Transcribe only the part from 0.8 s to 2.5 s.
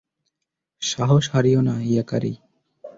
সাহস হারিয়ো না, ইয়াকারি।